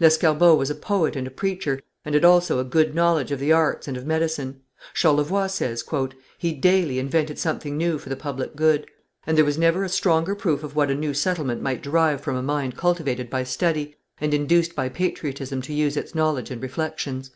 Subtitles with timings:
[0.00, 3.52] Lescarbot was a poet and a preacher, and had also a good knowledge of the
[3.52, 4.62] arts and of medicine.
[4.94, 5.84] Charlevoix says:
[6.38, 8.86] "He daily invented something new for the public good.
[9.26, 12.34] And there was never a stronger proof of what a new settlement might derive from
[12.36, 17.30] a mind cultivated by study, and induced by patriotism to use its knowledge and reflections.